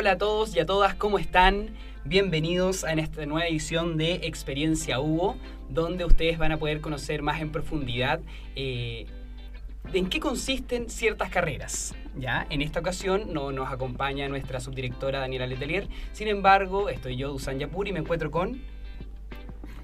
[0.00, 1.76] Hola a todos y a todas, ¿cómo están?
[2.06, 5.36] Bienvenidos a esta nueva edición de Experiencia Hugo,
[5.68, 8.20] donde ustedes van a poder conocer más en profundidad
[8.56, 9.04] eh,
[9.92, 11.94] en qué consisten ciertas carreras.
[12.16, 12.46] ¿ya?
[12.48, 17.58] En esta ocasión no nos acompaña nuestra subdirectora Daniela Letelier, sin embargo, estoy yo, Dusan
[17.58, 18.62] Yapur, y me encuentro con...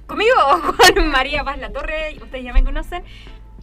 [0.07, 0.35] Conmigo,
[0.95, 3.05] con María Paz La Torre, ustedes ya me conocen,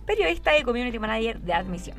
[0.05, 1.97] periodista y community manager de admisión.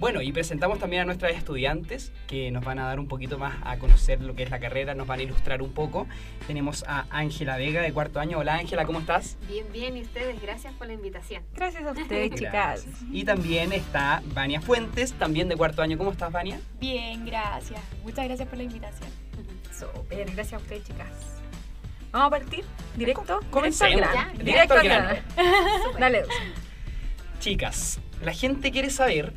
[0.00, 3.58] Bueno, y presentamos también a nuestras estudiantes que nos van a dar un poquito más
[3.62, 6.06] a conocer lo que es la carrera, nos van a ilustrar un poco.
[6.46, 8.38] Tenemos a Ángela Vega de cuarto año.
[8.38, 9.36] Hola Ángela, ¿cómo estás?
[9.46, 11.42] Bien, bien, y ustedes, gracias por la invitación.
[11.54, 12.86] Gracias a ustedes, chicas.
[13.12, 15.98] Y también está Vania Fuentes, también de cuarto año.
[15.98, 16.58] ¿Cómo estás, Vania?
[16.80, 17.82] Bien, gracias.
[18.02, 19.10] Muchas gracias por la invitación.
[19.70, 21.08] Super, gracias a ustedes, chicas.
[22.10, 22.64] Vamos a partir
[22.96, 23.40] directo.
[23.50, 24.00] Comencemos.
[24.00, 25.20] Ya, Directo al grano.
[25.98, 26.24] Dale,
[27.38, 29.34] Chicas, la gente quiere saber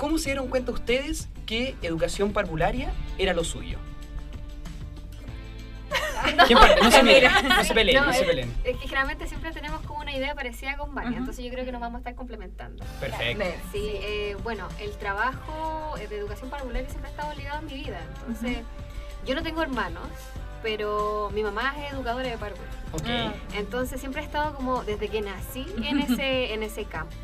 [0.00, 3.78] cómo se dieron cuenta ustedes que educación parvularia era lo suyo.
[6.82, 8.54] No se miren, no se peleen, no, se es- peleen.
[8.64, 11.72] Es que generalmente siempre tenemos como una idea parecida con Vania, entonces yo creo que
[11.72, 12.82] nos vamos a estar complementando.
[13.00, 13.44] Perfecto.
[13.72, 17.74] Sí, eh, bueno, el trabajo eh, de educación parvularia siempre ha estado ligado a mi
[17.74, 18.58] vida, entonces
[19.26, 20.06] yo no tengo hermanos,
[20.62, 22.74] pero mi mamá es educadora de párvulos.
[22.92, 23.06] Ok.
[23.56, 27.16] Entonces siempre he estado como desde que nací en ese, en ese campo.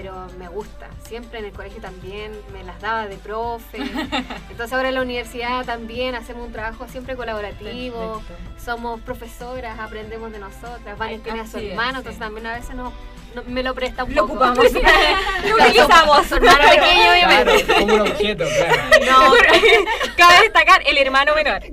[0.00, 0.86] Pero me gusta.
[1.02, 3.78] Siempre en el colegio también me las daba de profe.
[4.50, 8.22] Entonces ahora en la universidad también hacemos un trabajo siempre colaborativo.
[8.64, 10.96] Somos profesoras, aprendemos de nosotras.
[10.96, 11.96] Vania tiene a su es, hermano, sí.
[11.98, 12.92] entonces también a veces no,
[13.34, 14.34] no- me lo presta un Lo poco.
[14.34, 14.72] ocupamos.
[15.48, 16.26] Lo utilizamos.
[16.26, 17.64] Su hermano pequeño, obviamente.
[17.64, 18.82] Claro, como un objeto, claro.
[19.04, 19.32] No,
[20.16, 21.60] cabe destacar el hermano menor.
[21.64, 21.72] Sí,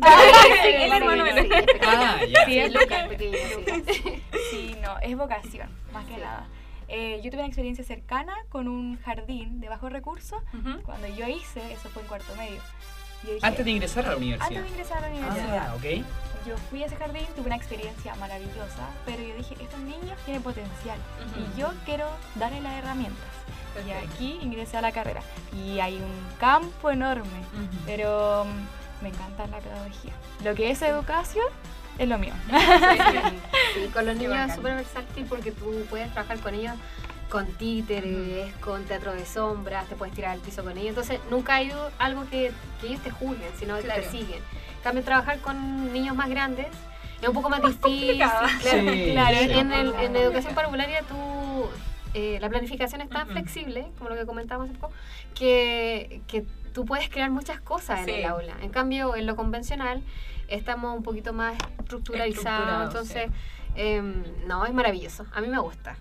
[0.64, 1.64] el hermano sí, menor.
[1.64, 2.46] sí, Ah, ya.
[2.46, 3.38] Sí, Lucas pequeño,
[3.86, 4.24] sí.
[4.50, 6.48] Sí, no, es vocación, más que nada.
[6.88, 10.42] Eh, yo tuve una experiencia cercana con un jardín de bajos recursos.
[10.84, 12.62] Cuando yo hice, eso fue en cuarto medio.
[13.24, 14.62] Dije, Antes de ingresar a la antes universidad.
[14.62, 16.06] de ingresar a la universidad, Ah, ok.
[16.48, 20.44] yo fui a ese jardín, tuve una experiencia maravillosa, pero yo dije, estos niños tienen
[20.44, 21.00] potencial
[21.36, 23.24] y yo quiero darles las herramientas.
[23.88, 25.22] Y aquí ingresé a la carrera
[25.54, 27.30] y hay un campo enorme,
[27.86, 30.14] pero mm, me encanta la pedagogía.
[30.44, 31.46] Lo que es educación
[31.98, 32.34] es lo mío.
[33.76, 36.74] Sí, con los Qué niños es súper versátil porque tú puedes trabajar con ellos
[37.30, 40.90] con títeres, con teatro de sombras, te puedes tirar al piso con ellos.
[40.90, 44.04] Entonces nunca hay algo que, que ellos te juzguen, sino que Claro.
[44.04, 44.40] te siguen.
[44.78, 46.68] En cambio, trabajar con niños más grandes
[47.22, 47.82] es un poco más difícil.
[47.82, 48.48] complicado.
[48.62, 49.52] Claro, Sí, claro, sí.
[49.52, 51.68] en, el- en educación parvularia tú...
[52.14, 54.94] eh, la planificación es tan flexible, como lo que comentábamos un poco,
[55.34, 58.12] que, que tú puedes crear muchas cosas en Sí.
[58.12, 58.54] el aula.
[58.62, 60.02] En cambio, en lo convencional
[60.48, 63.30] estamos un poquito más estructuralizados, Estructurados, entonces,
[63.76, 65.26] em, no, es maravilloso.
[65.34, 65.96] A mí me gusta.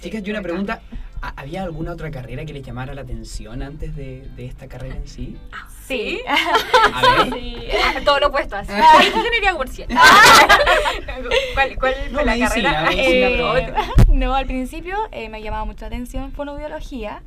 [0.00, 0.80] Chicas, y una pregunta.
[1.20, 4.94] ¿ha- ¿Había alguna otra carrera que les llamara la atención antes de, de esta carrera
[4.94, 5.36] en sí?
[5.84, 6.20] Sí.
[6.94, 7.32] A ver.
[7.34, 7.56] sí.
[7.84, 8.70] Ah, Todo lo opuesto así.
[8.72, 9.88] Ingeniería comercial.
[11.54, 12.90] ¿Cuál, cuál No, fue la medicina, carrera?
[12.90, 13.72] medicina, Eh,
[14.06, 17.22] pero- no, al principio eh, me llamaba mucho la atención fonoaudiología,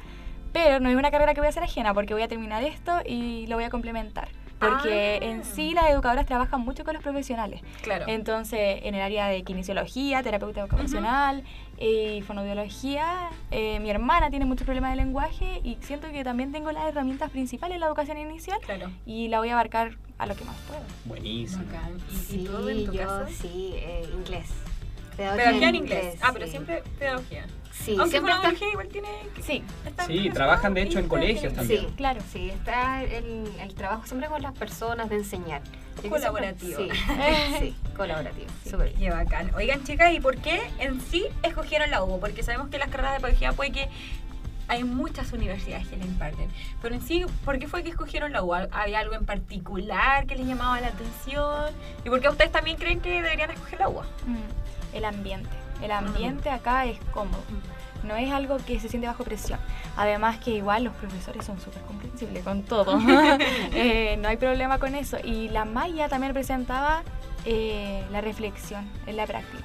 [0.53, 2.99] pero no es una carrera que voy a hacer ajena porque voy a terminar esto
[3.05, 4.29] y lo voy a complementar.
[4.61, 5.25] Porque Ah.
[5.25, 7.61] en sí las educadoras trabajan mucho con los profesionales.
[7.81, 8.05] Claro.
[8.07, 11.43] Entonces, en el área de kinesiología, terapeuta ocupacional
[11.79, 16.71] y fonoaudiología, eh, mi hermana tiene muchos problemas de lenguaje y siento que también tengo
[16.71, 18.91] las herramientas principales en la educación inicial Claro.
[19.05, 20.81] y la voy a abarcar a lo que más puedo.
[21.05, 21.63] Buenísimo.
[22.11, 23.25] ¿Y, Sí, y tú en tu yo caso?
[23.41, 24.47] sí, eh, inglés.
[25.17, 26.19] Pedagogía en inglés.
[26.21, 27.45] Ah, pero siempre pedagogía.
[27.71, 29.07] Sí, Aunque siempre está, igual tiene...
[29.41, 31.81] Sí, está Sí, trabajan de hecho en colegios también.
[31.81, 32.21] sí, claro.
[32.31, 35.61] sí, está el, el trabajo siempre con las personas de enseñar.
[36.09, 36.77] Colaborativo.
[36.79, 36.89] Sí,
[37.59, 38.47] sí, colaborativo.
[38.69, 38.99] Súper bien.
[38.99, 39.51] Qué bacán.
[39.55, 42.19] Oigan, chicas, ¿y por qué en sí escogieron la UBO?
[42.19, 43.89] Porque sabemos que las carreras de pedagogía puede que
[44.67, 46.49] hay muchas universidades que la imparten.
[46.81, 48.55] Pero en sí, ¿por qué fue que escogieron la UBO?
[48.71, 51.73] ¿Había algo en particular que les llamaba la atención?
[52.05, 54.03] ¿Y por qué ustedes también creen que deberían escoger la UBO?
[54.25, 55.49] Mm, El ambiente.
[55.81, 57.41] El ambiente acá es cómodo.
[58.03, 59.59] No es algo que se siente bajo presión.
[59.95, 62.99] Además que igual los profesores son súper comprensibles con todo.
[63.73, 65.17] Eh, no hay problema con eso.
[65.23, 67.03] Y la malla también presentaba
[67.45, 69.63] eh, la reflexión en la práctica.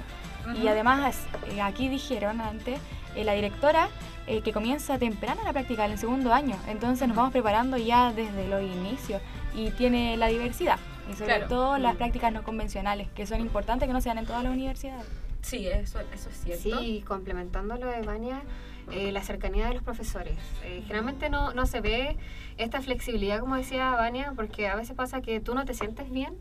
[0.63, 2.79] Y además, eh, aquí dijeron antes
[3.17, 3.89] eh, la directora
[4.29, 6.57] eh, que comienza temprano la práctica, en el segundo año.
[6.69, 9.21] Entonces nos vamos preparando ya desde los inicios
[9.55, 10.79] y tiene la diversidad.
[11.11, 11.49] Y sobre Claro.
[11.49, 14.53] todo las prácticas no convencionales, que son importantes que no se dan en todas las
[14.53, 15.07] universidades.
[15.47, 16.81] Sí, eso, eso es cierto.
[16.81, 18.43] Sí, complementando lo de Vania,
[18.91, 20.37] eh, la cercanía de los profesores.
[20.65, 22.17] Eh, generalmente no, no se ve
[22.57, 26.35] esta flexibilidad, como decía Vania, porque a veces pasa que tú no te sientes bien,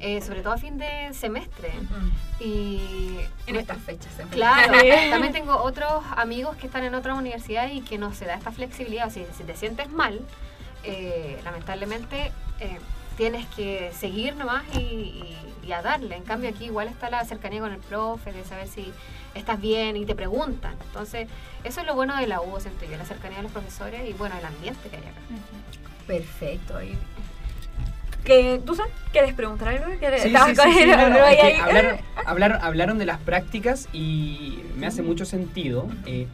[0.00, 1.70] eh, sobre todo a fin de semestre.
[2.40, 4.12] Y En estas fechas.
[4.30, 4.72] Claro,
[5.10, 8.50] también tengo otros amigos que están en otra universidad y que no se da esta
[8.52, 9.06] flexibilidad.
[9.08, 10.20] O sea, si te sientes mal,
[10.84, 12.78] eh, lamentablemente eh,
[13.16, 15.36] tienes que seguir nomás y, y-
[15.66, 16.16] y a darle.
[16.16, 18.92] En cambio aquí igual está la cercanía con el profe, de saber si
[19.34, 20.74] estás bien y te preguntan.
[20.86, 21.28] Entonces,
[21.64, 24.12] eso es lo bueno de la U, siento yo, la cercanía de los profesores y
[24.12, 25.20] bueno, el ambiente que hay acá.
[26.06, 26.82] Perfecto.
[26.82, 26.96] Y...
[28.24, 28.92] ¿Que, ¿Tú sabes?
[29.12, 29.84] ¿Quieres preguntar algo?
[29.98, 32.00] ¿Quieres- Sí, estabas sí, con sí, sí, él, no, no, pero es que ahí-
[32.62, 35.88] hablaron, de las prácticas y me hace mucho sentido.
[36.06, 36.26] eh,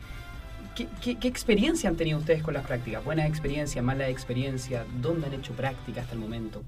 [0.77, 3.05] ¿qué, qué, qué experiencia han tenido ustedes con las prácticas?
[3.05, 4.85] ¿Buena experiencia, mala experiencia?
[5.01, 6.63] ¿Dónde han hecho práctica hasta el momento?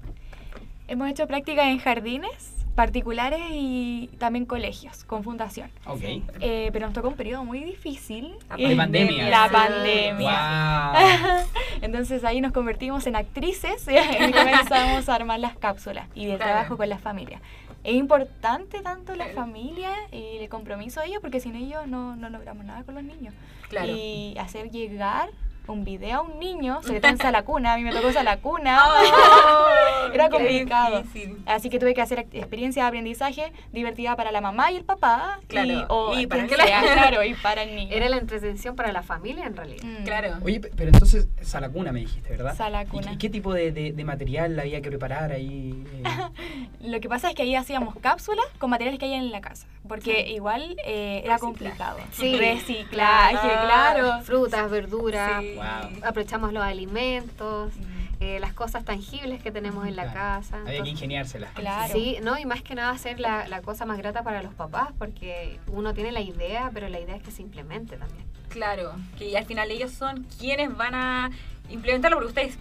[0.87, 5.69] Hemos hecho prácticas en jardines particulares y también colegios con fundación.
[5.85, 6.01] Ok.
[6.39, 8.35] Eh, pero nos tocó un periodo muy difícil.
[8.49, 9.29] La pandemia.
[9.29, 10.91] La pandemia.
[10.93, 11.45] ¡Wow!
[11.81, 16.77] Entonces ahí nos convertimos en actrices y comenzamos a armar las cápsulas y el trabajo
[16.77, 17.41] con las familias.
[17.83, 22.29] Es importante tanto la familia y el compromiso de ellos porque sin ellos no, no
[22.29, 23.33] logramos nada con los niños.
[23.67, 23.91] Claro.
[23.93, 25.29] Y hacer llegar
[25.67, 28.37] un video a un niño, sobre todo en la cuna, a mí me tocó la
[28.37, 28.79] cuna.
[28.85, 29.67] Oh,
[30.13, 31.01] Era complicado.
[31.03, 31.37] difícil.
[31.45, 34.83] Así que tuve que hacer act- experiencia de aprendizaje divertida para la mamá y el
[34.83, 35.39] papá.
[35.47, 37.93] Claro, Y, o y para el- sea, claro, y para el niño.
[37.95, 39.83] Era la entretención para la familia en realidad.
[39.83, 40.03] Mm.
[40.03, 40.33] Claro.
[40.43, 42.55] Oye, pe- pero entonces, Salacuna me dijiste, ¿verdad?
[42.55, 43.07] Sala ¿Y cuna.
[43.09, 45.83] qué- ¿Y qué tipo de, de- de material había que preparar ahí?
[46.03, 46.03] eh?
[46.81, 49.67] Lo que pasa es que ahí hacíamos cápsulas con materiales que hay en la casa,
[49.87, 51.97] porque igual eh, era complicado.
[52.11, 52.35] Sí.
[52.37, 53.61] Reciclaje, Ah.
[53.65, 54.21] claro.
[54.23, 55.52] Frutas, verduras, Sí.
[55.55, 55.99] Wow.
[56.05, 57.71] aprovechamos los alimentos,
[58.19, 60.19] eh, las cosas tangibles que tenemos en la Claro.
[60.19, 60.57] casa.
[60.65, 61.51] Había que ingeniárselas.
[61.53, 61.93] Claro.
[61.93, 64.89] Sí, no, y más que nada hacer la, la cosa más grata para los papás,
[64.97, 68.25] porque uno tiene la idea, pero la idea es que se implemente también.
[68.49, 71.31] Claro, que al final ellos son quienes van a
[71.69, 72.57] implementarlo porque ustedes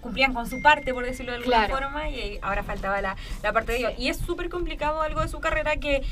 [0.00, 1.74] cumplían con su parte, por decirlo de alguna Claro.
[1.84, 3.92] forma, y ahora faltaba la, la parte de ellos.
[3.98, 6.02] Y es súper complicado algo de su carrera que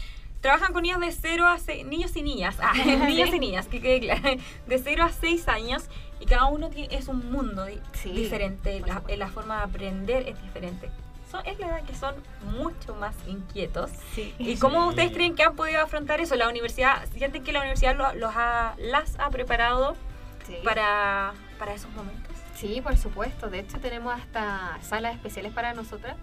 [0.41, 2.73] trabajan con niños de 0 a 6, niños y niñas, ah,
[3.07, 4.37] niños y niñas, que quede claro,
[4.67, 5.89] de 0 a 6 años,
[6.25, 10.41] y cada uno ti- es un mundo Sí, diferente, la, la forma de aprender es
[10.43, 10.91] diferente.
[11.31, 12.15] Son, es la edad que son
[12.57, 13.91] mucho más inquietos.
[14.15, 14.35] Sí.
[14.39, 14.89] ¿Y cómo Sí.
[14.91, 16.35] ustedes creen que han podido afrontar eso?
[16.37, 19.97] ¿La universidad, sienten que la universidad lo- los ha, las ha preparado
[20.47, 20.57] Sí.
[20.65, 22.33] para, para esos momentos?
[22.55, 23.51] Sí, por supuesto.
[23.51, 26.17] De hecho, tenemos hasta salas especiales para nosotras,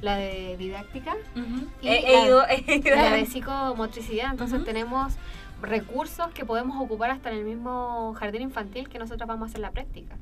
[0.00, 1.14] la de didáctica
[1.80, 2.96] Y He, la- he ido, he ido.
[2.96, 4.30] la de psicomotricidad.
[4.32, 4.64] Entonces Ujú.
[4.64, 5.12] tenemos
[5.68, 9.60] recursos que podemos ocupar hasta en el mismo jardín infantil que nosotros vamos a hacer
[9.60, 10.16] la práctica.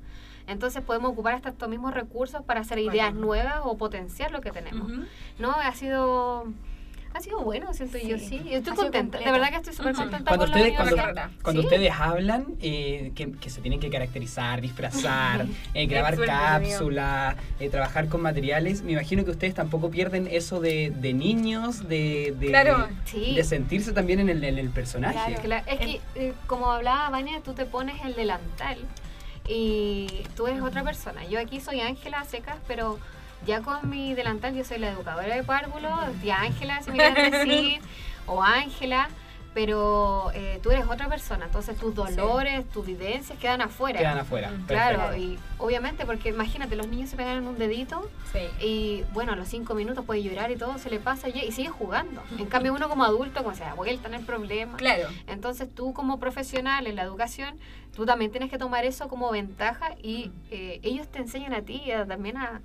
[0.47, 4.50] Entonces podemos ocupar hasta estos mismos recursos para hacer ideas nuevas o potenciar lo que
[4.50, 4.91] tenemos.
[5.39, 6.47] No, ha sido
[7.14, 8.41] ha sido bueno, siento yo, Sí.
[8.50, 9.19] estoy Ha contenta.
[9.19, 10.03] De verdad que estoy súper Ujú.
[10.03, 10.76] contenta Cuando con la ustedes,
[11.43, 11.67] cuando, Sí.
[11.67, 18.09] ustedes hablan eh, que, que se tienen que caracterizar, disfrazar, eh, grabar cápsulas, eh, trabajar
[18.09, 22.88] con materiales, me imagino que ustedes tampoco pierden eso de, de niños, de, de, Claro.
[23.05, 23.35] Sí.
[23.35, 25.15] de sentirse también en el, en el personaje.
[25.35, 25.43] Claro.
[25.43, 28.79] Claro, es que, eh, como hablaba Vania, tú te pones el delantal
[29.49, 31.25] y tú eres otra persona.
[31.27, 32.98] Yo aquí soy Ángela Secas, pero
[33.46, 35.89] ya con mi delantal yo soy la educadora de párvulo,
[36.20, 37.81] tía Ángela, si me quieres decir,
[38.27, 39.08] o Ángela,
[39.55, 41.44] pero eh, tú eres otra persona.
[41.44, 43.99] Entonces tus dolores, tus vivencias quedan afuera.
[43.99, 44.51] Quedan afuera.
[44.51, 48.39] Mm, Claro, y obviamente, porque imagínate, los niños se pegan en un dedito Sí.
[48.67, 51.53] y bueno, a los cinco minutos puede llorar y todo, se le pasa y, y
[51.53, 52.22] sigue jugando.
[52.39, 54.79] En cambio, uno como adulto, como se da vuelta en el problema.
[54.79, 55.08] Claro.
[55.27, 57.58] Entonces tú como profesional en la educación,
[57.94, 60.34] tú también tienes que tomar eso como ventaja y Ujú.
[60.51, 62.63] eh, ellos te enseñan a ti a- también a,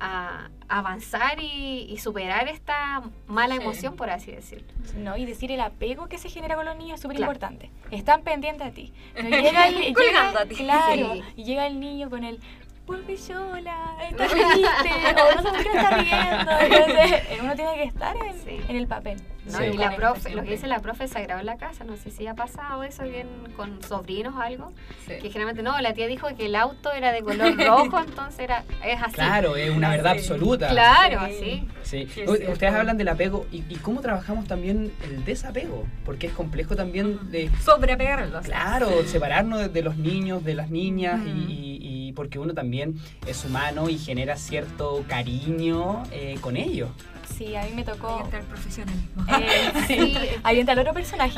[0.00, 3.62] a avanzar y, y superar esta mala Sí.
[3.62, 4.66] emoción, por así decirlo.
[4.96, 5.16] ¿no?
[5.16, 7.32] Y decir el apego que se genera con los niños es súper Claro.
[7.32, 7.70] importante.
[7.90, 8.92] Están pendientes a ti.
[9.14, 10.54] No llega el, llega- a ti.
[10.56, 11.22] Claro, Sí.
[11.36, 12.40] y llega el niño con el
[12.86, 16.52] vuelve sola, está triste, o no sé por qué está riendo.
[16.60, 18.60] Entonces, uno tiene que estar en, Sí.
[18.68, 19.20] en el papel.
[19.46, 19.58] ¿No?
[19.58, 19.64] Sí.
[19.72, 22.26] Y la profe, lo que dice la profe sagrado en la casa, no sé si
[22.26, 23.26] ha pasado eso bien
[23.56, 24.72] con sobrinos o algo,
[25.06, 28.64] que generalmente no, la tía dijo que el auto era de color rojo, entonces era,
[28.84, 29.14] es así.
[29.14, 30.18] Claro, es una verdad Sí.
[30.18, 30.68] absoluta.
[30.68, 31.66] Claro, Sí.
[31.82, 32.06] así.
[32.12, 32.22] Sí.
[32.26, 37.30] Ustedes hablan del apego y, y cómo trabajamos también el desapego, porque es complejo también
[37.30, 38.44] de, Sobrepegarlos.
[38.44, 43.44] claro, separarnos de, de los niños, de las niñas y, y porque uno también es
[43.44, 46.88] humano y genera cierto cariño eh, con ellos.
[47.36, 48.20] Sí, a mí me Ahí tocó.
[48.24, 49.24] entra el profesionalismo.
[49.38, 51.34] eh, Sí, ahí entra el otro personaje.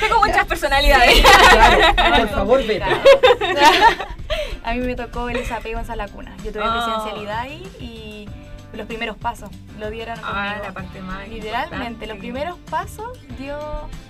[0.00, 1.20] Tengo muchas personalidades.
[1.94, 2.84] Claro, por favor, vete.
[4.64, 6.36] A mí me tocó el desapego en Sala Cuna.
[6.44, 6.72] Yo tuve Oh.
[6.72, 8.28] presencialidad ahí y
[8.76, 10.64] los primeros pasos lo dieron Ah, conmigo.
[10.64, 13.58] la parte más Literalmente, los primeros pasos dio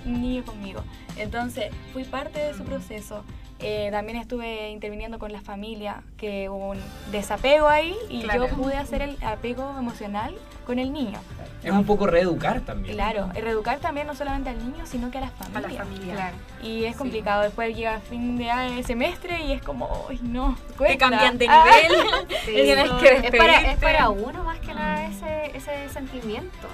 [0.05, 0.83] un niño conmigo.
[1.17, 3.23] Entonces, fui parte de su proceso.
[3.63, 6.79] Eh, también estuve interviniendo con la familia, que hubo un
[7.11, 8.47] desapego ahí y Claro.
[8.47, 11.19] yo pude hacer el apego emocional con el niño.
[11.63, 12.95] Es un poco reeducar también.
[12.95, 15.73] Claro, reeducar también no solamente al niño, sino que a las A familias.
[15.73, 16.13] la familia.
[16.13, 16.35] claro.
[16.61, 16.97] Y es Sí.
[16.97, 20.57] complicado, después llega fin de semestre y es como, ¡ay no!
[20.67, 20.97] Te cuesta".
[20.97, 22.01] cambian de Ah, nivel.
[22.45, 26.67] Sí, Tienes que es, para, es para uno más que nada ese, ese sentimiento.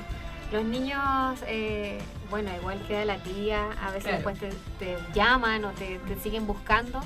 [0.51, 4.17] Los niños, eh, bueno, igual queda la tía, a veces Claro.
[4.17, 4.49] después te,
[4.83, 7.01] te llaman o te, te siguen buscando,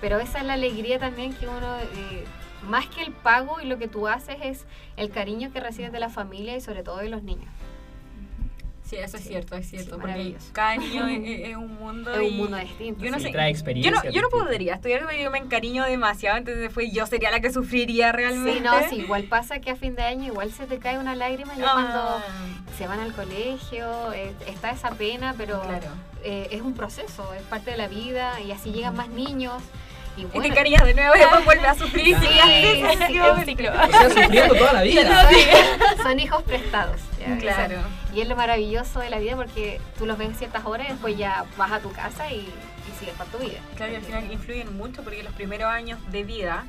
[0.00, 2.24] pero esa es la alegría también que uno, eh,
[2.68, 4.66] más que el pago y lo que tú haces es
[4.96, 7.48] el cariño que recibes de la familia y sobre todo de los niños.
[8.90, 9.94] Sí, eso es cierto, es cierto.
[9.94, 12.12] Sí, porque cada niño es, es un mundo.
[12.12, 13.04] Es y un mundo distinto.
[13.04, 13.30] Yo no Sí, sé.
[13.30, 16.90] trae Yo experiencias no, yo no podría estudiar porque yo me encariño demasiado, entonces fue,
[16.90, 18.58] yo sería la que sufriría realmente.
[18.58, 21.14] Sí, no, sí, igual pasa que a fin de año igual se te cae una
[21.14, 25.86] lágrima ya Ah, cuando se van al colegio, eh, está esa pena, pero Claro.
[26.24, 29.62] eh, es un proceso, es parte de la vida y así llegan más niños.
[30.16, 32.16] Y Y te encariñas de nuevo y después vuelves a sufrir.
[32.20, 33.70] Sí, es un ciclo.
[33.72, 35.28] O sea, sufriendo toda la vida.
[36.02, 37.00] son hijos prestados.
[37.18, 37.76] ya, Claro.
[38.14, 41.16] Y es lo maravilloso de la vida porque tú los ves ciertas horas y después
[41.16, 43.60] ya vas a tu casa y, y sigues con tu vida.
[43.76, 46.64] Claro, y al final influyen mucho porque los primeros años de vida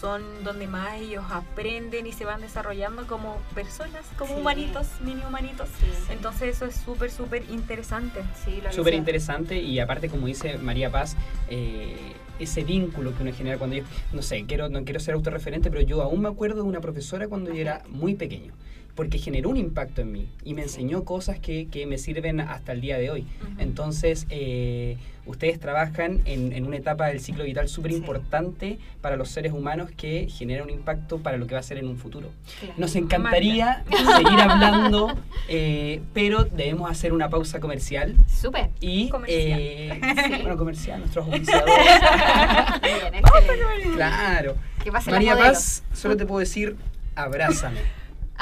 [0.00, 4.40] son donde más ellos aprenden y se van desarrollando como personas, como Sí.
[4.40, 5.68] humanitos, mini humanitos.
[5.80, 5.86] Sí.
[6.12, 8.22] Entonces eso es súper, súper interesante.
[8.44, 11.16] Sí, Súper interesante y aparte, como dice María Paz,
[11.48, 15.70] eh, ese vínculo que uno genera cuando yo, no sé, quiero, no quiero ser autorreferente,
[15.70, 18.52] pero yo aún me acuerdo de una profesora cuando yo era muy pequeño,
[18.96, 22.72] porque generó un impacto en mí y me enseñó cosas que, que me sirven hasta
[22.72, 23.26] el día de hoy.
[23.58, 27.98] Entonces, eh, ustedes trabajan en, en una etapa del ciclo vital súper Sí.
[27.98, 31.76] importante para los seres humanos que genera un impacto para lo que va a ser
[31.78, 32.30] en un futuro.
[32.60, 32.74] Claro.
[32.78, 33.84] Nos encantaría
[34.16, 35.14] seguir hablando,
[35.48, 38.14] eh, pero debemos hacer una pausa comercial.
[38.26, 38.70] Súper.
[38.80, 39.58] Y, Comercial.
[39.60, 40.42] eh, Sí.
[40.42, 41.74] bueno, comercial, nuestros auspiciadores.
[42.82, 43.90] Excelente.
[43.94, 44.54] claro.
[44.82, 45.36] Que María.
[45.36, 46.76] Paz, solo te puedo decir,
[47.14, 47.80] abrázame.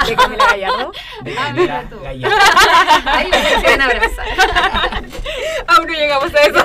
[0.07, 0.93] De Camila Gallardo.
[1.23, 2.01] De Ah, Camila tú.
[2.03, 2.37] Gallardo.
[3.07, 3.31] Ahí
[3.81, 4.27] abrazar.
[5.69, 6.65] Aún no llegamos a eso.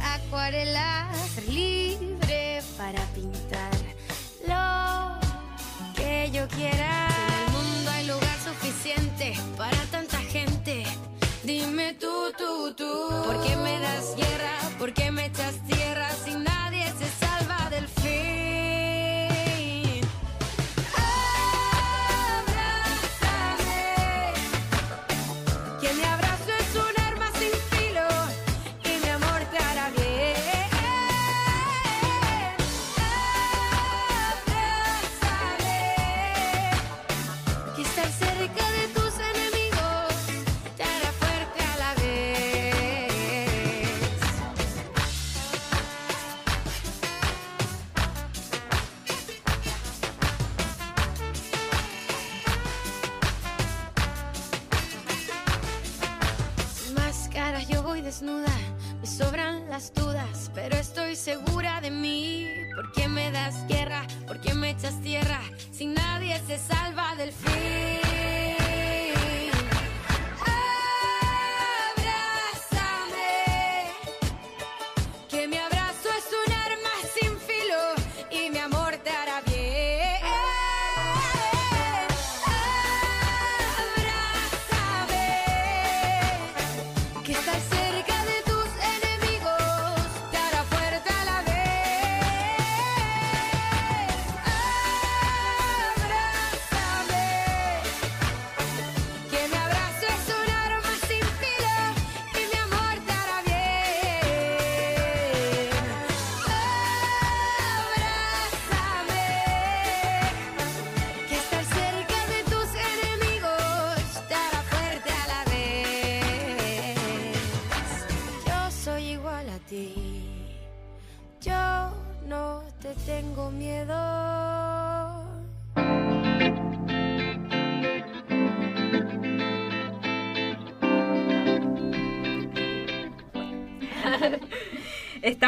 [0.00, 1.08] Acuarela,
[1.48, 3.72] libre para pintar
[4.46, 5.18] lo
[5.94, 7.08] que yo quiera.
[7.08, 10.84] En el mundo hay lugar suficiente para tanta gente.
[11.44, 13.08] Dime tú, tú, tú.
[13.26, 14.14] ¿Por qué me das
[61.28, 61.87] segura de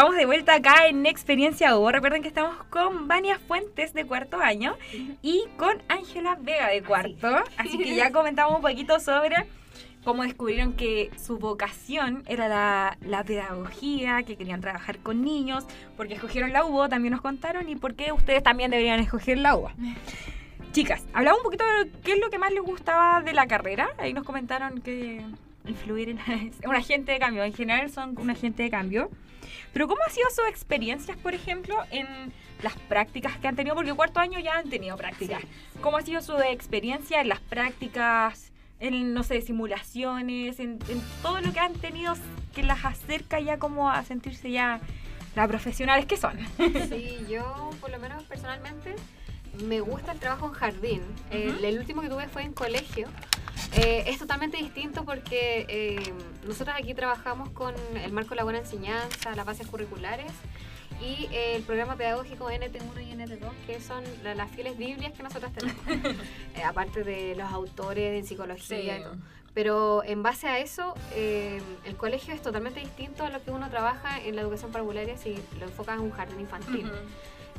[0.01, 1.93] Estamos de vuelta acá en Experiencia Hugo.
[1.93, 4.79] Recuerden que estamos con Vania Fuentes de cuarto año
[5.21, 7.29] y con Ángela Vega de cuarto.
[7.59, 9.37] Así que ya comentamos un poquito sobre
[10.03, 15.67] cómo descubrieron que su vocación era la, la pedagogía, que querían trabajar con niños,
[15.99, 19.55] porque escogieron la UBO, también nos contaron, y por qué ustedes también deberían escoger la
[19.55, 19.71] UBO.
[20.73, 23.91] Chicas, hablamos un poquito de qué es lo que más les gustaba de la carrera.
[23.99, 25.27] Ahí nos comentaron que
[25.71, 26.19] influir en
[26.67, 27.45] un agente de cambio.
[27.45, 29.11] En general son un agente de cambio.
[29.73, 32.07] Pero ¿cómo ha sido sus experiencias, por ejemplo, en
[32.63, 33.75] las prácticas que han tenido?
[33.75, 35.41] Porque cuarto año ya han tenido prácticas.
[35.81, 41.41] ¿Cómo ha sido su experiencia en las prácticas, en, no sé, simulaciones, en, en todo
[41.41, 42.15] lo que han tenido
[42.55, 44.81] que las acerca ya como a sentirse ya
[45.37, 46.39] las profesionales que son?
[46.89, 48.97] Sí, yo por lo menos personalmente
[49.65, 51.03] me gusta el trabajo en jardín.
[51.31, 53.09] el, el último que tuve fue en colegio.
[53.77, 56.13] Eh, es totalmente distinto porque eh,
[56.47, 60.33] nosotros aquí trabajamos con el marco de la buena enseñanza, las bases curriculares
[61.01, 65.23] y eh, el programa pedagógico NT1 y NT2, que son la- las fieles Biblias que
[65.23, 65.81] nosotros tenemos,
[66.57, 68.99] Eh, aparte de los autores en psicología.
[68.99, 69.17] y todo.
[69.55, 73.69] Pero en base a eso, eh, el colegio es totalmente distinto a lo que uno
[73.71, 76.91] trabaja en la educación parvularia si lo enfocas en un jardín infantil.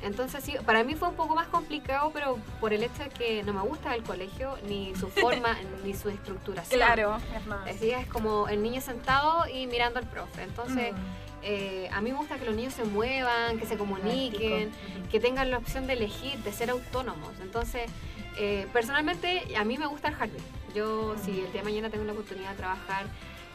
[0.04, 3.44] Entonces sí, para mí fue un poco más complicado, pero por el hecho de que
[3.44, 6.80] no me gusta el colegio, ni su forma, ni su estructuración.
[6.80, 7.68] Claro, es más.
[7.70, 10.44] Así es como el niño sentado y mirando al profe.
[10.44, 11.44] Entonces, Mm.
[11.44, 14.72] eh, a mí me gusta que los niños se muevan, que se comuniquen,
[15.12, 17.32] que tengan la opción de elegir, de ser autónomos.
[17.42, 17.90] Entonces,
[18.38, 20.44] eh, personalmente, a mí me gusta el jardín.
[20.76, 23.06] Yo, si el día de mañana tengo la oportunidad de trabajar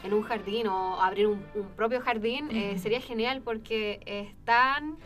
[0.03, 2.83] en un jardín o abrir un, un propio jardín, eh, Ujú.
[2.83, 4.97] sería genial porque están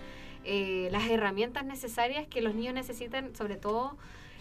[0.43, 3.97] eh, las herramientas necesarias que los niños necesitan, sobre todo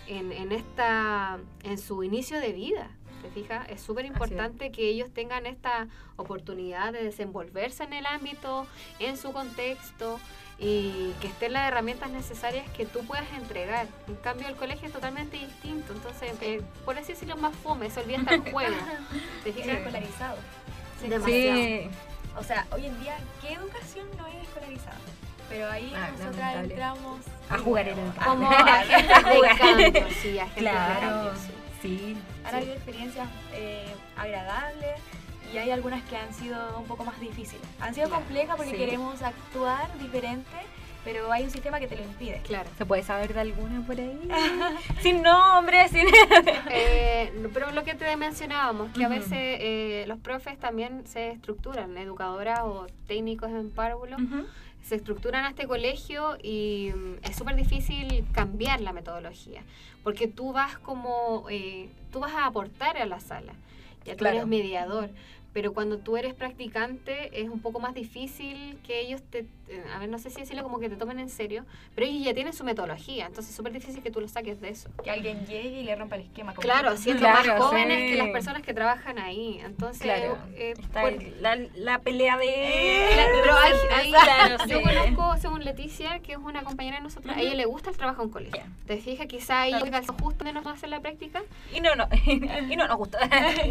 [0.07, 2.91] en, en esta, en su inicio de vida.
[3.23, 3.69] ¿Te fijas?
[3.69, 8.67] Es súper importante que ellos tengan esta oportunidad de desenvolverse en el ámbito,
[8.99, 10.19] en su contexto
[10.59, 13.87] y que estén las herramientas necesarias que tú puedas entregar.
[14.09, 15.93] En cambio, el colegio es totalmente distinto.
[15.93, 18.77] Entonces, eh, por así decirlo, más fome, se olvida el juego.
[19.45, 19.77] ¿Te Es fijas?
[19.79, 20.37] escolarizado.
[21.07, 21.55] Demasiado.
[21.63, 21.91] Sí.
[22.39, 24.97] O sea, hoy en día, ¿qué educación no es escolarizada?
[25.51, 26.71] Pero ahí Ah, nosotras lamentable.
[26.75, 28.25] entramos A jugar en el campo.
[28.31, 29.59] Como Ah, agentes de jugar.
[29.59, 31.01] cambio, sí, agentes de Claro.
[31.01, 31.53] cambio, sí.
[31.83, 32.17] Sí.
[32.45, 35.01] Han habido experiencias eh, agradables
[35.53, 37.63] y hay algunas que han sido un poco más difíciles.
[37.81, 38.77] Han sido Claro, complejas porque sí.
[38.77, 40.49] queremos actuar diferente,
[41.05, 42.41] pero hay un sistema que te lo impide.
[42.45, 42.69] Claro.
[42.79, 44.21] ¿Se puede saber de alguna por ahí?
[45.03, 46.07] sin nombre, sin...
[46.71, 49.17] Eh, pero lo que te mencionábamos, que a Ujú.
[49.17, 54.47] veces eh, los profes también se estructuran, educadoras o técnicos en párvulo, Ujú.
[54.83, 59.63] Se estructuran a este colegio y mm, es súper difícil cambiar la metodología,
[60.03, 63.53] porque tú vas como, eh, tú vas a aportar a la sala,
[64.05, 64.37] ya tú Claro.
[64.39, 65.11] eres mediador,
[65.53, 69.99] pero cuando tú eres practicante es un poco más difícil que ellos te, eh, a
[69.99, 72.53] ver, no sé si decirlo como que te tomen en serio, pero ellos ya tienen
[72.53, 74.91] su metodología, entonces es súper difícil que tú lo saques de eso.
[75.03, 76.55] Que alguien llegue y le rompa el esquema.
[76.55, 77.03] Claro, completo.
[77.03, 78.11] siendo Claro, más jóvenes sí.
[78.11, 79.61] que las personas que trabajan ahí.
[79.65, 80.39] Entonces, Claro.
[80.55, 83.09] eh, Está por- el- la, la pelea de...
[83.13, 84.85] Claro, pero hay, hay- Claro, yo sí.
[84.85, 87.47] conozco, según Leticia, que es una compañera de nosotros, a Ujú.
[87.47, 88.63] ella le gusta el trabajo en colegio.
[88.87, 89.27] ¿Te fijas?
[89.27, 89.91] Quizá Claro.
[89.91, 91.43] calzó justo donde nos va a hacer la práctica.
[91.75, 92.07] Y no, no,
[92.71, 93.19] y no nos gusta.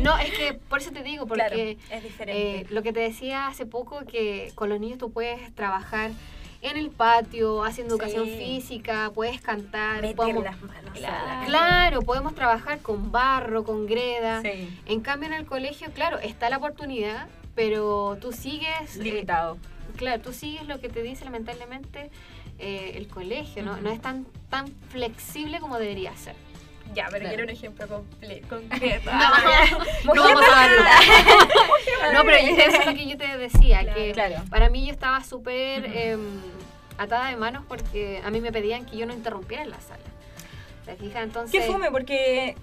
[0.01, 2.61] No, es que por eso te digo, porque Es diferente.
[2.61, 6.11] eh, lo que te decía hace poco, que con los niños tú puedes trabajar
[6.61, 10.91] en el patio, haciendo educación física, puedes cantar, Meter podemos- las manos.
[10.93, 11.39] Claro.
[11.41, 14.41] la- claro, podemos trabajar con barro, con greda.
[14.41, 14.69] Sí.
[14.85, 18.97] En cambio en el colegio, claro, está la oportunidad, pero tú sigues...
[18.97, 19.57] eh, Limitado.
[19.95, 22.09] claro, tú sigues lo que te dice lamentablemente
[22.57, 23.77] eh, el colegio, ¿no?
[23.77, 26.35] No es tan, tan flexible como debería ser.
[26.93, 27.29] Ya, pero Claro.
[27.29, 29.11] quiero un ejemplo comple- concreto.
[30.05, 30.83] No, no vamos a darlo.
[32.13, 33.95] No, pero eso es lo que yo te decía, Claro.
[33.95, 34.35] que Claro.
[34.49, 35.91] para mí yo estaba súper Ujú.
[35.95, 36.41] em,
[36.97, 39.99] atada de manos porque a mí me pedían que yo no interrumpiera en la sala.
[40.85, 41.23] ¿Te fijas?
[41.23, 42.55] Entonces, Qué fome, porque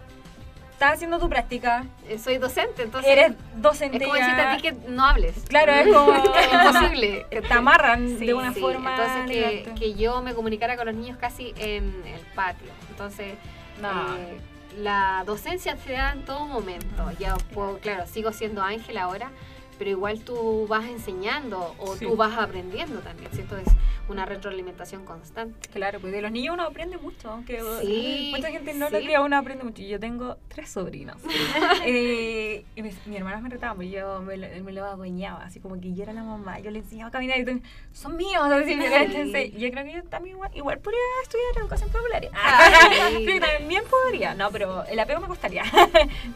[0.73, 4.63] estás haciendo tu práctica, eh, soy docente, entonces eres docente es como decirte a ti
[4.63, 5.35] que no hables.
[5.49, 6.13] Claro, es como...
[6.13, 7.27] es imposible.
[7.31, 10.95] te amarran Sí, de una sí, forma Entonces, que, que yo me comunicara con los
[10.95, 12.69] niños casi en el patio.
[12.91, 13.35] Entonces,
[13.81, 14.17] No.
[14.17, 14.39] eh,
[14.79, 17.11] la docencia se da en todo momento.
[17.19, 19.31] Ya puedo, claro, sigo siendo Ángel ahora,
[19.79, 22.07] pero igual tú vas enseñando o Sí.
[22.07, 23.57] tú vas aprendiendo también, ¿cierto?
[23.57, 23.69] Es
[24.09, 25.69] una retroalimentación constante.
[25.73, 28.93] Claro, pues de los niños uno aprende mucho, aunque Sí, mucha gente no sí.
[28.95, 29.83] lo crea, uno aprende mucho.
[29.83, 31.17] Yo tengo tres sobrinos.
[31.85, 35.81] Eh, y mis hermanas me retaban, porque yo me, lo- me lo adueñaba, así como
[35.81, 37.57] que yo era la mamá, yo les enseñaba a caminar y todo,
[37.93, 41.91] son míos, así, pero entonces yo creo que yo también igual, igual podría estudiar educación
[41.91, 42.23] popular.
[43.11, 43.27] sí.
[43.37, 45.63] Sí, también podría, no, pero el apego me costaría,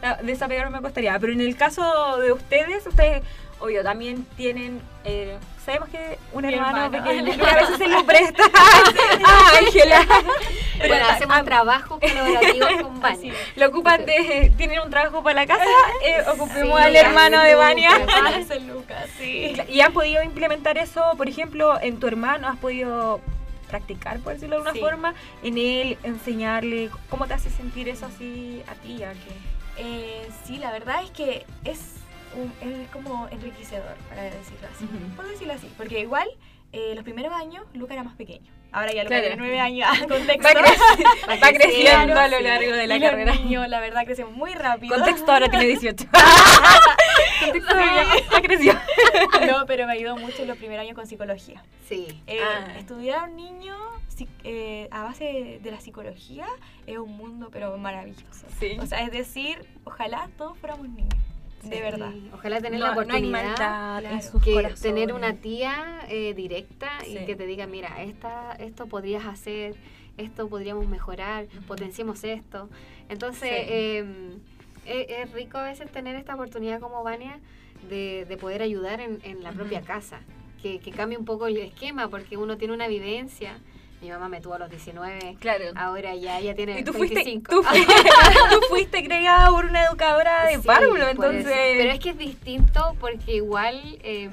[0.01, 3.23] No, desapegarme me costaría, pero en el caso de ustedes, ustedes
[3.61, 4.81] obvio, también tienen.
[5.05, 7.03] eh, sabemos que un hermano, hermano.
[7.03, 8.43] pequeño y a veces se lo presta.
[9.23, 10.05] Ah, Ángela.
[10.77, 13.33] Pero Bueno, hacemos ah, trabajo colaborativo con Vania.
[13.55, 14.51] Lo ocupan de.
[14.57, 15.63] Tienen un trabajo para la casa.
[16.03, 17.91] eh, ocupemos Sí, al hermano de Vania.
[18.67, 19.53] Lucas, sí.
[19.69, 22.47] ¿Y han podido implementar eso, por ejemplo, en tu hermano?
[22.47, 23.21] ¿Has podido
[23.69, 24.79] practicar, por decirlo de alguna Sí.
[24.79, 26.89] forma, en él, enseñarle?
[27.09, 29.03] ¿Cómo te hace sentir eso así a ti?
[29.03, 29.31] A que...
[29.77, 31.79] Eh, sí, la verdad es que es,
[32.35, 34.85] un- es como enriquecedor, para decirlo así.
[34.85, 35.15] Ujú.
[35.15, 35.71] Por decirlo así.
[35.77, 36.27] Porque igual,
[36.71, 38.51] eh, los primeros años, Luca era más pequeño.
[38.73, 39.23] Ahora ya Luca Claro.
[39.23, 39.89] tiene nueve años.
[40.07, 40.47] Contexto.
[40.47, 43.33] Va, creci- Va creciendo a lo largo de la y carrera.
[43.35, 44.95] niños, la verdad, crecen muy rápido.
[44.95, 46.05] Contexto ahora tiene 18.
[47.41, 48.73] Contexto ya, creció.
[49.51, 51.61] no, pero me ayudó mucho en los primeros años con psicología.
[51.87, 52.21] Sí.
[52.27, 52.77] Eh, Ah.
[52.79, 53.75] Estudiar a un niño
[54.43, 56.45] eh, a base de la psicología
[56.85, 58.45] es un mundo, pero maravilloso.
[58.59, 58.77] Sí.
[58.79, 61.09] O sea, es decir, ojalá todos fuéramos niños.
[61.69, 62.11] De verdad.
[62.33, 64.81] Ojalá tener no, la no hay oportunidad maldad en sus que corazones.
[64.81, 67.17] tener una tía eh, directa Sí.
[67.21, 69.75] y que te diga, mira, esta, esto podrías hacer,
[70.17, 72.69] esto podríamos mejorar, potenciemos esto.
[73.09, 73.55] Entonces, Sí.
[73.69, 74.05] eh,
[74.85, 77.39] es, es rico a veces tener esta oportunidad como Vania
[77.89, 80.21] de, de poder ayudar en, en la propia casa,
[80.61, 83.57] que, que cambie un poco el esquema, porque uno tiene una vivencia.
[84.01, 85.65] Mi mamá me tuvo a los 19, Claro.
[85.75, 87.51] ahora ya ella tiene Y tú fuiste, 25.
[87.51, 87.93] tú, fuiste,
[88.49, 91.45] tú fuiste creada por una educadora de Sí, párvulo, entonces...
[91.45, 94.29] Pero es que es distinto porque igual, eh,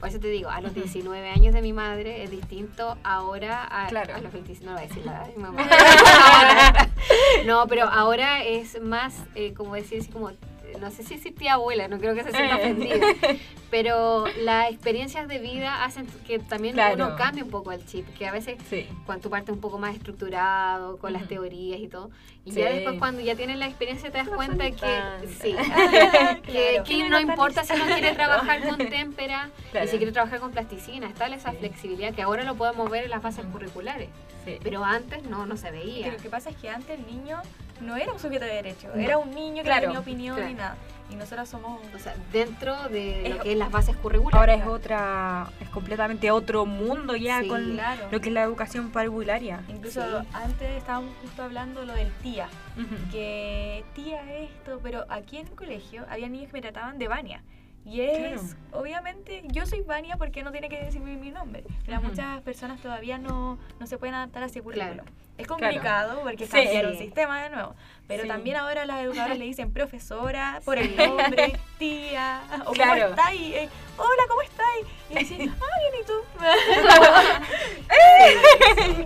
[0.00, 3.86] por eso te digo, a los 19 años de mi madre es distinto ahora a,
[3.86, 4.16] Claro.
[4.16, 5.62] a los 25, no voy a decir la edad de mi mamá.
[7.46, 10.32] no, pero ahora es más, eh, como decir, así como,
[10.80, 13.06] no sé si decir tía abuela, no creo que se sienta ofendida,
[13.70, 16.94] pero las experiencias de vida hacen que también Claro.
[17.06, 18.86] uno cambie un poco el chip, que a veces Sí.
[19.06, 22.10] cuando tú partes un poco más estructurado con las teorías y todo
[22.44, 22.60] y Sí.
[22.60, 25.30] ya después cuando ya tienes la experiencia te das No cuenta que tantas.
[25.42, 25.54] sí
[26.46, 26.84] que, Claro.
[26.84, 29.86] que no importa si uno quiere trabajar con témpera Claro.
[29.86, 31.56] y si quiere trabajar con plasticina está esa Sí.
[31.58, 34.08] flexibilidad que ahora lo podemos ver en las bases curriculares
[34.44, 34.58] Sí.
[34.62, 37.38] pero antes no no se Que veía lo que pasa es que antes el niño
[37.80, 39.00] no era un sujeto de derecho, No.
[39.00, 40.48] era un niño que Claro, no tenía opinión claro.
[40.50, 40.76] ni nada.
[41.10, 44.54] Y nosotros somos o sea dentro de lo Es- que es las bases curriculares Ahora
[44.54, 48.08] es otra, es completamente otro mundo ya Sí, con claro.
[48.10, 49.62] lo que es la educación parvularia.
[49.68, 50.28] Incluso Sí.
[50.34, 53.10] antes estábamos justo hablando lo del tía, Ujú.
[53.10, 57.42] que tía esto, pero aquí en el colegio había niños que me trataban de Vania.
[57.86, 61.64] Y es, obviamente, yo soy Vania porque no tiene que decir mi, nombre.
[61.86, 62.08] Pero Ujú.
[62.08, 64.92] muchas personas todavía no, no se pueden adaptar a ese currículo.
[64.92, 65.08] Claro.
[65.38, 66.50] Es complicado porque Sí.
[66.52, 67.74] cambiaron el sistema de nuevo.
[68.08, 68.28] Pero Sí.
[68.28, 70.94] también ahora las educadoras le dicen profesora, por el Sí.
[70.96, 73.02] nombre, tía, o Claro.
[73.02, 74.86] cómo estáis, Eh, hola, ¿cómo estáis?
[75.10, 76.12] Y dicen, ah, bien, ¿y tú?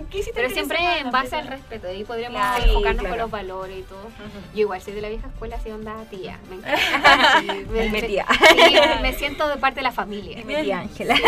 [0.09, 0.97] ¿Qué hiciste pero siempre semana?
[0.99, 2.63] en base al respeto ahí podríamos Claro.
[2.63, 3.21] enfocarnos Sí, con claro.
[3.23, 4.39] los valores y todo Ujú.
[4.53, 6.75] yo igual soy de la vieja escuela así onda tía me encanta
[7.41, 8.25] Sí, me, Mi tía.
[8.29, 11.15] sí, me siento de parte de la familia Mi tía Ángela.
[11.15, 11.21] Sí,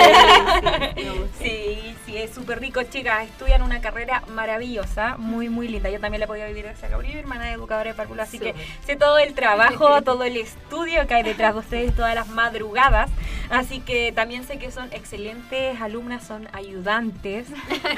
[0.96, 1.38] sí, me gusta.
[1.44, 3.24] Sí, sí, es súper rico, chicas.
[3.26, 5.90] Estudian una carrera maravillosa, muy, muy linda.
[5.90, 8.56] Yo también la he podido vivir gracias a Gabriel, hermana educadora de párvulo, así que
[8.86, 13.10] sé todo el trabajo, todo el estudio que hay detrás de ustedes todas las madrugadas.
[13.50, 17.48] Así que también sé que son excelentes alumnas, son ayudantes,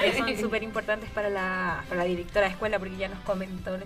[0.01, 3.77] que son súper importantes para la, para la directora de escuela, porque ya nos comentó,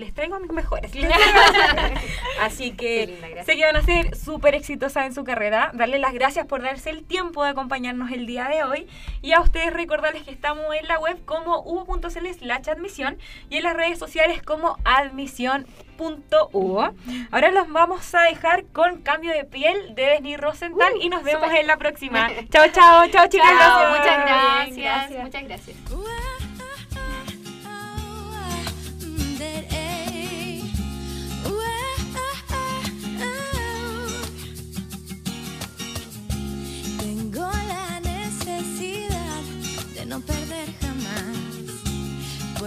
[0.00, 0.92] les, traigo a mis mejores.
[2.40, 5.70] Así que linda, sé que van a ser súper exitosas en su carrera.
[5.74, 8.86] Darles las gracias por darse el tiempo de acompañarnos el día de hoy.
[9.22, 13.62] Y a ustedes recordarles que estamos en la web como uvo.cl slash admisión y en
[13.64, 16.90] las redes sociales como admisión.uvo.
[17.30, 21.52] Ahora los vamos a dejar con cambio de piel de Desni Rosenthal y nos vemos
[21.52, 22.30] en la próxima.
[22.50, 23.50] Chao, chao, chao chicas.
[23.50, 25.22] Muchas gracias, gracias.
[25.22, 25.76] muchas gracias.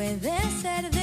[0.04, 0.20] Puede
[0.62, 1.03] ser debilidad,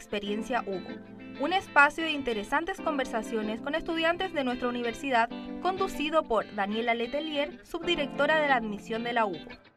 [0.00, 0.96] Experiencia Hugo,
[1.40, 5.28] un espacio de interesantes conversaciones con estudiantes de nuestra universidad
[5.60, 9.69] conducido por Daniela Letelier, subdirectora de la admisión de la UBO.